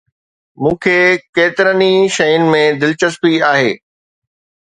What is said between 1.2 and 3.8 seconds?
ڪيترن ئي شين ۾ دلچسپي آهي